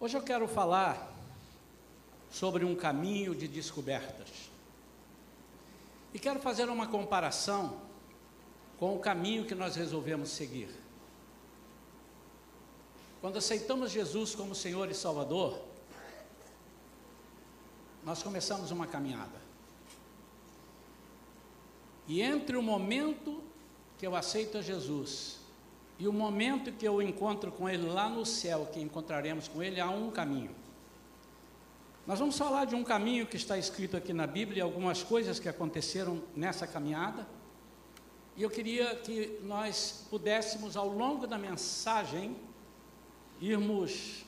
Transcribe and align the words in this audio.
Hoje 0.00 0.16
eu 0.16 0.22
quero 0.22 0.46
falar 0.46 1.12
sobre 2.30 2.64
um 2.64 2.76
caminho 2.76 3.34
de 3.34 3.48
descobertas. 3.48 4.28
E 6.14 6.20
quero 6.20 6.38
fazer 6.38 6.68
uma 6.68 6.86
comparação 6.86 7.80
com 8.78 8.94
o 8.94 9.00
caminho 9.00 9.44
que 9.44 9.56
nós 9.56 9.74
resolvemos 9.74 10.28
seguir. 10.30 10.70
Quando 13.20 13.38
aceitamos 13.38 13.90
Jesus 13.90 14.36
como 14.36 14.54
Senhor 14.54 14.88
e 14.88 14.94
Salvador, 14.94 15.60
nós 18.04 18.22
começamos 18.22 18.70
uma 18.70 18.86
caminhada. 18.86 19.40
E 22.06 22.22
entre 22.22 22.56
o 22.56 22.62
momento 22.62 23.42
que 23.98 24.06
eu 24.06 24.14
aceito 24.14 24.62
Jesus 24.62 25.38
e 25.98 26.06
o 26.06 26.12
momento 26.12 26.72
que 26.72 26.86
eu 26.86 27.02
encontro 27.02 27.50
com 27.50 27.68
Ele 27.68 27.88
lá 27.88 28.08
no 28.08 28.24
céu, 28.24 28.68
que 28.72 28.80
encontraremos 28.80 29.48
com 29.48 29.62
Ele, 29.62 29.80
há 29.80 29.90
um 29.90 30.10
caminho. 30.10 30.54
Nós 32.06 32.20
vamos 32.20 32.38
falar 32.38 32.64
de 32.64 32.74
um 32.74 32.84
caminho 32.84 33.26
que 33.26 33.36
está 33.36 33.58
escrito 33.58 33.96
aqui 33.96 34.12
na 34.12 34.26
Bíblia, 34.26 34.62
algumas 34.62 35.02
coisas 35.02 35.40
que 35.40 35.48
aconteceram 35.48 36.22
nessa 36.34 36.66
caminhada. 36.66 37.26
E 38.36 38.42
eu 38.42 38.48
queria 38.48 38.94
que 38.94 39.40
nós 39.42 40.06
pudéssemos, 40.08 40.76
ao 40.76 40.88
longo 40.88 41.26
da 41.26 41.36
mensagem, 41.36 42.36
irmos 43.40 44.24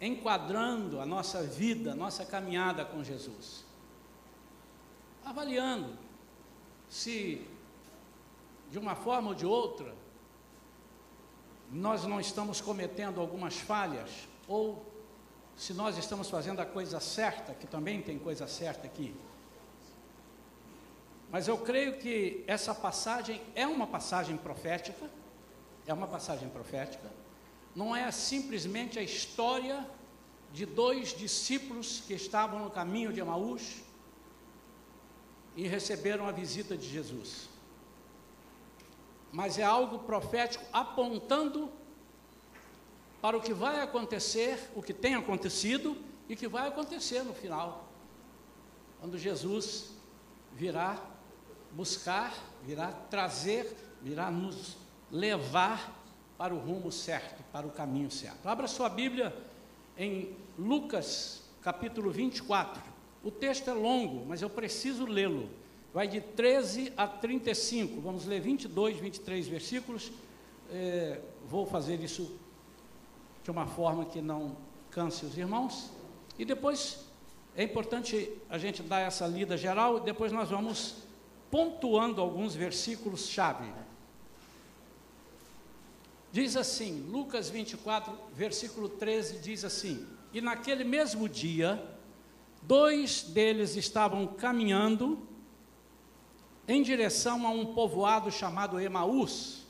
enquadrando 0.00 1.00
a 1.00 1.04
nossa 1.04 1.42
vida, 1.42 1.92
a 1.92 1.94
nossa 1.94 2.24
caminhada 2.24 2.84
com 2.84 3.02
Jesus. 3.02 3.64
Avaliando 5.24 5.98
se, 6.88 7.46
de 8.70 8.78
uma 8.78 8.94
forma 8.94 9.30
ou 9.30 9.34
de 9.34 9.44
outra, 9.44 9.99
nós 11.70 12.04
não 12.04 12.20
estamos 12.20 12.60
cometendo 12.60 13.20
algumas 13.20 13.54
falhas, 13.56 14.10
ou 14.48 14.84
se 15.56 15.72
nós 15.72 15.96
estamos 15.96 16.28
fazendo 16.28 16.60
a 16.60 16.66
coisa 16.66 16.98
certa, 16.98 17.54
que 17.54 17.66
também 17.66 18.02
tem 18.02 18.18
coisa 18.18 18.46
certa 18.46 18.86
aqui. 18.86 19.14
Mas 21.30 21.46
eu 21.46 21.58
creio 21.58 21.98
que 21.98 22.42
essa 22.46 22.74
passagem 22.74 23.40
é 23.54 23.66
uma 23.66 23.86
passagem 23.86 24.36
profética, 24.36 25.08
é 25.86 25.94
uma 25.94 26.08
passagem 26.08 26.48
profética, 26.48 27.10
não 27.74 27.94
é 27.94 28.10
simplesmente 28.10 28.98
a 28.98 29.02
história 29.02 29.86
de 30.52 30.66
dois 30.66 31.16
discípulos 31.16 32.02
que 32.04 32.14
estavam 32.14 32.58
no 32.64 32.70
caminho 32.70 33.12
de 33.12 33.20
Emaús 33.20 33.76
e 35.54 35.68
receberam 35.68 36.26
a 36.26 36.32
visita 36.32 36.76
de 36.76 36.88
Jesus 36.88 37.48
mas 39.32 39.58
é 39.58 39.62
algo 39.62 40.00
profético 40.00 40.64
apontando 40.72 41.70
para 43.20 43.36
o 43.36 43.40
que 43.40 43.52
vai 43.52 43.80
acontecer, 43.80 44.70
o 44.74 44.82
que 44.82 44.94
tem 44.94 45.14
acontecido 45.14 45.96
e 46.28 46.34
que 46.34 46.48
vai 46.48 46.68
acontecer 46.68 47.22
no 47.22 47.34
final, 47.34 47.88
quando 48.98 49.18
Jesus 49.18 49.90
virá 50.52 50.98
buscar, 51.72 52.34
virá 52.62 52.92
trazer, 52.92 53.76
virá 54.02 54.30
nos 54.30 54.76
levar 55.10 55.96
para 56.36 56.54
o 56.54 56.58
rumo 56.58 56.90
certo, 56.90 57.42
para 57.52 57.66
o 57.66 57.70
caminho 57.70 58.10
certo. 58.10 58.46
Abra 58.48 58.66
sua 58.66 58.88
Bíblia 58.88 59.36
em 59.96 60.34
Lucas 60.58 61.42
capítulo 61.62 62.10
24. 62.10 62.82
O 63.22 63.30
texto 63.30 63.68
é 63.68 63.74
longo, 63.74 64.24
mas 64.26 64.40
eu 64.40 64.48
preciso 64.48 65.04
lê-lo 65.04 65.50
vai 65.92 66.06
de 66.06 66.20
13 66.20 66.92
a 66.96 67.06
35. 67.06 68.00
Vamos 68.00 68.24
ler 68.24 68.40
22, 68.40 68.98
23 68.98 69.48
versículos. 69.48 70.10
É, 70.70 71.20
vou 71.46 71.66
fazer 71.66 72.00
isso 72.00 72.36
de 73.42 73.50
uma 73.50 73.66
forma 73.66 74.04
que 74.04 74.20
não 74.20 74.56
canse 74.90 75.24
os 75.24 75.36
irmãos. 75.36 75.90
E 76.38 76.44
depois 76.44 77.04
é 77.56 77.64
importante 77.64 78.30
a 78.48 78.56
gente 78.58 78.82
dar 78.82 79.00
essa 79.00 79.26
lida 79.26 79.56
geral 79.56 79.98
e 79.98 80.00
depois 80.02 80.32
nós 80.32 80.48
vamos 80.48 80.96
pontuando 81.50 82.20
alguns 82.20 82.54
versículos 82.54 83.28
chave. 83.28 83.68
Diz 86.32 86.56
assim, 86.56 87.08
Lucas 87.10 87.50
24, 87.50 88.16
versículo 88.32 88.88
13 88.88 89.38
diz 89.38 89.64
assim: 89.64 90.06
E 90.32 90.40
naquele 90.40 90.84
mesmo 90.84 91.28
dia, 91.28 91.84
dois 92.62 93.24
deles 93.24 93.74
estavam 93.74 94.28
caminhando 94.28 95.26
em 96.70 96.82
direção 96.82 97.44
a 97.48 97.50
um 97.50 97.66
povoado 97.66 98.30
chamado 98.30 98.78
Emaús, 98.78 99.66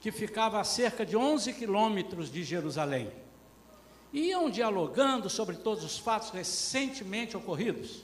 que 0.00 0.10
ficava 0.10 0.58
a 0.58 0.64
cerca 0.64 1.04
de 1.04 1.14
11 1.14 1.52
quilômetros 1.52 2.32
de 2.32 2.42
Jerusalém. 2.42 3.12
Iam 4.14 4.48
dialogando 4.48 5.28
sobre 5.28 5.56
todos 5.56 5.84
os 5.84 5.98
fatos 5.98 6.30
recentemente 6.30 7.36
ocorridos. 7.36 8.02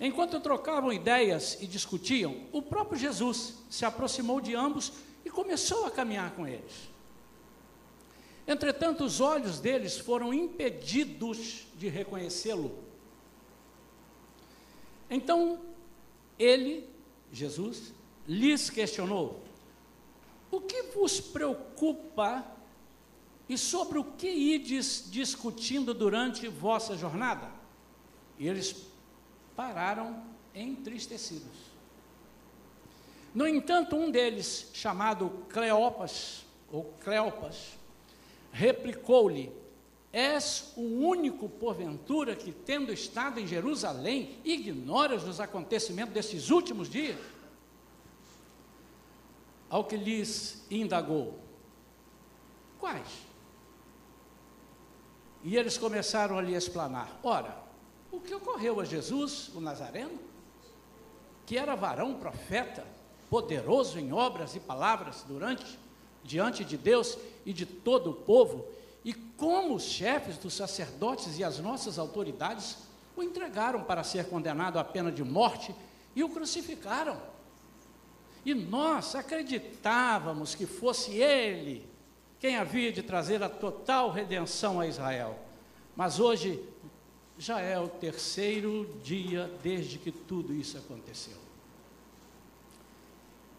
Enquanto 0.00 0.38
trocavam 0.38 0.92
ideias 0.92 1.60
e 1.60 1.66
discutiam, 1.66 2.42
o 2.52 2.62
próprio 2.62 2.96
Jesus 2.96 3.54
se 3.68 3.84
aproximou 3.84 4.40
de 4.40 4.54
ambos 4.54 4.92
e 5.24 5.30
começou 5.30 5.86
a 5.86 5.90
caminhar 5.90 6.30
com 6.36 6.46
eles. 6.46 6.88
Entretanto, 8.46 9.02
os 9.02 9.20
olhos 9.20 9.58
deles 9.58 9.98
foram 9.98 10.32
impedidos 10.32 11.66
de 11.76 11.88
reconhecê-lo. 11.88 12.78
Então, 15.10 15.58
ele 16.38 16.97
Jesus 17.32 17.92
lhes 18.26 18.70
questionou: 18.70 19.42
O 20.50 20.60
que 20.60 20.82
vos 20.94 21.20
preocupa 21.20 22.44
e 23.48 23.56
sobre 23.56 23.98
o 23.98 24.04
que 24.04 24.28
ides 24.28 25.08
discutindo 25.10 25.94
durante 25.94 26.48
vossa 26.48 26.96
jornada? 26.96 27.50
E 28.38 28.46
eles 28.46 28.76
pararam 29.56 30.22
entristecidos. 30.54 31.68
No 33.34 33.46
entanto, 33.46 33.96
um 33.96 34.10
deles, 34.10 34.70
chamado 34.72 35.30
Cleopas, 35.48 36.44
ou 36.72 36.84
Cleopas, 37.02 37.78
replicou-lhe: 38.52 39.52
És 40.12 40.72
o 40.76 40.82
único, 40.82 41.48
porventura, 41.48 42.34
que, 42.34 42.50
tendo 42.50 42.92
estado 42.92 43.38
em 43.38 43.46
Jerusalém, 43.46 44.38
ignoras 44.44 45.24
os 45.24 45.38
acontecimentos 45.38 46.14
desses 46.14 46.50
últimos 46.50 46.88
dias? 46.88 47.18
Ao 49.68 49.84
que 49.84 49.96
lhes 49.96 50.64
indagou: 50.70 51.38
Quais? 52.78 53.08
E 55.44 55.56
eles 55.56 55.76
começaram 55.76 56.38
a 56.38 56.42
lhe 56.42 56.54
explanar: 56.54 57.20
Ora, 57.22 57.58
o 58.10 58.18
que 58.18 58.34
ocorreu 58.34 58.80
a 58.80 58.84
Jesus, 58.84 59.50
o 59.54 59.60
Nazareno, 59.60 60.18
que 61.44 61.58
era 61.58 61.74
varão 61.74 62.14
profeta, 62.14 62.86
poderoso 63.28 63.98
em 63.98 64.12
obras 64.12 64.56
e 64.56 64.60
palavras 64.60 65.22
durante, 65.28 65.78
diante 66.24 66.64
de 66.64 66.78
Deus 66.78 67.18
e 67.44 67.52
de 67.52 67.66
todo 67.66 68.10
o 68.10 68.14
povo, 68.14 68.66
e 69.08 69.14
como 69.14 69.76
os 69.76 69.84
chefes 69.84 70.36
dos 70.36 70.52
sacerdotes 70.52 71.38
e 71.38 71.42
as 71.42 71.58
nossas 71.58 71.98
autoridades 71.98 72.76
o 73.16 73.22
entregaram 73.22 73.82
para 73.82 74.04
ser 74.04 74.26
condenado 74.26 74.78
à 74.78 74.84
pena 74.84 75.10
de 75.10 75.24
morte 75.24 75.74
e 76.14 76.22
o 76.22 76.28
crucificaram. 76.28 77.18
E 78.44 78.52
nós 78.52 79.14
acreditávamos 79.14 80.54
que 80.54 80.66
fosse 80.66 81.12
ele 81.12 81.88
quem 82.38 82.56
havia 82.56 82.92
de 82.92 83.02
trazer 83.02 83.42
a 83.42 83.48
total 83.48 84.10
redenção 84.10 84.78
a 84.78 84.86
Israel. 84.86 85.38
Mas 85.96 86.20
hoje 86.20 86.62
já 87.38 87.60
é 87.60 87.80
o 87.80 87.88
terceiro 87.88 88.94
dia 89.02 89.50
desde 89.62 89.96
que 89.96 90.12
tudo 90.12 90.52
isso 90.52 90.76
aconteceu. 90.76 91.38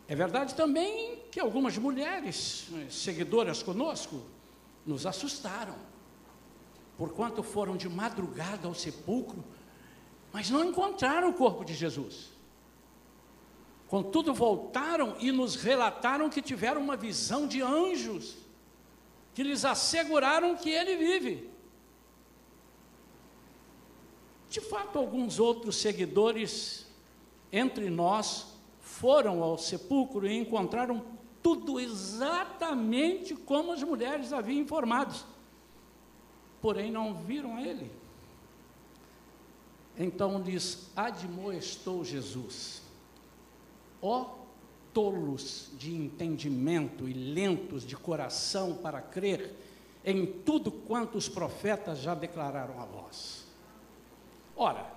É 0.07 0.15
verdade 0.15 0.53
também 0.53 1.23
que 1.31 1.39
algumas 1.39 1.75
mulheres 1.75 2.67
eh, 2.71 2.85
seguidoras 2.91 3.63
conosco 3.63 4.21
nos 4.85 5.05
assustaram, 5.05 5.75
porquanto 6.97 7.43
foram 7.43 7.77
de 7.77 7.87
madrugada 7.87 8.67
ao 8.67 8.73
sepulcro, 8.73 9.43
mas 10.31 10.49
não 10.49 10.63
encontraram 10.63 11.29
o 11.29 11.33
corpo 11.33 11.63
de 11.63 11.73
Jesus. 11.73 12.31
Contudo, 13.87 14.33
voltaram 14.33 15.15
e 15.19 15.31
nos 15.31 15.55
relataram 15.55 16.29
que 16.29 16.41
tiveram 16.41 16.81
uma 16.81 16.95
visão 16.95 17.47
de 17.47 17.61
anjos, 17.61 18.37
que 19.33 19.41
lhes 19.41 19.65
asseguraram 19.65 20.55
que 20.55 20.69
ele 20.69 20.95
vive. 20.95 21.49
De 24.49 24.61
fato, 24.61 24.97
alguns 24.97 25.39
outros 25.39 25.75
seguidores 25.77 26.85
entre 27.51 27.89
nós 27.89 28.47
foram 28.79 29.43
ao 29.43 29.57
sepulcro 29.57 30.27
e 30.27 30.37
encontraram 30.37 31.03
tudo 31.41 31.79
exatamente 31.79 33.35
como 33.35 33.71
as 33.71 33.83
mulheres 33.83 34.33
haviam 34.33 34.61
informado. 34.61 35.15
Porém, 36.61 36.91
não 36.91 37.13
viram 37.13 37.55
a 37.55 37.61
ele. 37.61 37.91
Então 39.97 40.41
lhes 40.41 40.91
admoestou 40.95 42.03
Jesus: 42.03 42.81
Ó 44.01 44.39
tolos 44.93 45.69
de 45.77 45.93
entendimento 45.93 47.07
e 47.07 47.13
lentos 47.13 47.85
de 47.85 47.95
coração 47.95 48.75
para 48.75 49.01
crer 49.01 49.55
em 50.03 50.25
tudo 50.25 50.71
quanto 50.71 51.17
os 51.17 51.29
profetas 51.29 51.99
já 51.99 52.15
declararam 52.15 52.81
a 52.81 52.85
vós. 52.85 53.45
Ora, 54.55 54.91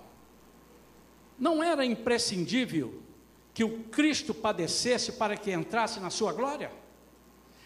não 1.39 1.63
era 1.63 1.85
imprescindível 1.85 3.03
que 3.55 3.65
o 3.65 3.85
Cristo 3.85 4.33
padecesse 4.33 5.13
para 5.13 5.37
que 5.37 5.53
entrasse 5.53 6.01
na 6.01 6.11
sua 6.11 6.33
glória? 6.33 6.71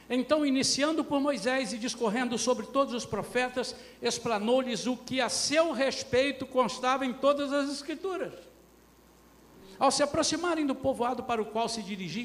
Então, 0.08 0.46
iniciando 0.46 1.04
por 1.04 1.20
Moisés 1.20 1.72
e 1.72 1.78
discorrendo 1.78 2.38
sobre 2.38 2.66
todos 2.66 2.94
os 2.94 3.04
profetas, 3.04 3.74
explanou-lhes 4.00 4.86
o 4.86 4.96
que 4.96 5.20
a 5.20 5.28
seu 5.28 5.72
respeito 5.72 6.46
constava 6.46 7.04
em 7.04 7.12
todas 7.12 7.52
as 7.52 7.70
Escrituras. 7.70 8.32
Ao 9.78 9.90
se 9.90 10.02
aproximarem 10.02 10.64
do 10.64 10.74
povoado 10.74 11.24
para 11.24 11.42
o 11.42 11.46
qual 11.46 11.68
se 11.68 11.82
dirigiam, 11.82 12.24